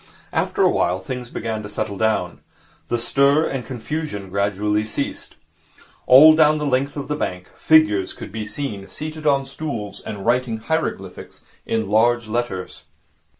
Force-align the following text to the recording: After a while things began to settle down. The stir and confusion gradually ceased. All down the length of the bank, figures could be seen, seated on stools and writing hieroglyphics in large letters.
After 0.33 0.63
a 0.63 0.67
while 0.71 0.99
things 0.99 1.29
began 1.29 1.61
to 1.61 1.69
settle 1.69 1.95
down. 1.95 2.39
The 2.87 2.97
stir 2.97 3.45
and 3.47 3.63
confusion 3.63 4.31
gradually 4.31 4.83
ceased. 4.83 5.35
All 6.07 6.33
down 6.33 6.57
the 6.57 6.65
length 6.65 6.97
of 6.97 7.07
the 7.07 7.15
bank, 7.15 7.49
figures 7.55 8.11
could 8.13 8.31
be 8.31 8.47
seen, 8.47 8.87
seated 8.87 9.27
on 9.27 9.45
stools 9.45 10.01
and 10.03 10.25
writing 10.25 10.57
hieroglyphics 10.57 11.43
in 11.67 11.87
large 11.87 12.27
letters. 12.27 12.85